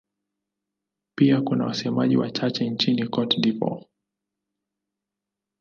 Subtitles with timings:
[1.15, 3.85] Pia kuna wasemaji wachache nchini Cote d'Ivoire.